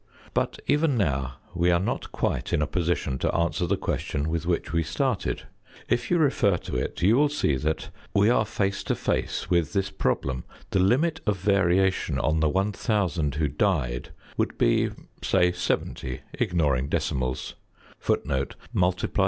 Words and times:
But 0.33 0.59
even 0.65 0.97
now 0.97 1.35
we 1.53 1.69
are 1.69 1.79
not 1.79 2.11
quite 2.11 2.51
in 2.53 2.61
a 2.63 2.65
position 2.65 3.19
to 3.19 3.35
answer 3.35 3.67
the 3.67 3.77
question 3.77 4.29
with 4.29 4.47
which 4.47 4.73
we 4.73 4.81
started. 4.81 5.43
If 5.87 6.09
you 6.09 6.17
refer 6.17 6.57
to 6.57 6.75
it 6.75 7.03
you 7.03 7.15
will 7.15 7.29
see 7.29 7.55
that 7.57 7.89
we 8.11 8.27
are 8.27 8.43
face 8.43 8.81
to 8.85 8.95
face 8.95 9.51
with 9.51 9.73
this 9.73 9.91
problem: 9.91 10.43
the 10.71 10.79
limit 10.79 11.21
of 11.27 11.37
variation 11.37 12.17
on 12.17 12.39
the 12.39 12.49
1000 12.49 13.35
who 13.35 13.47
died 13.47 14.09
would 14.37 14.57
be 14.57 14.89
say 15.21 15.51
70, 15.51 16.21
ignoring 16.33 16.89
decimals. 16.89 17.53